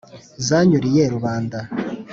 zanyuriye 0.45 1.03
rubanda 1.13 1.59